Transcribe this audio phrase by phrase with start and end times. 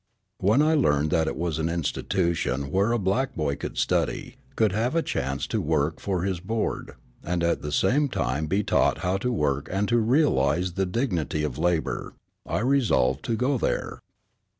[0.39, 4.71] When I learned that it was an institution where a black boy could study, could
[4.71, 6.93] have a chance to work for his board,
[7.23, 11.43] and at the same time be taught how to work and to realise the dignity
[11.43, 12.15] of labor,
[12.47, 14.01] I resolved to go there.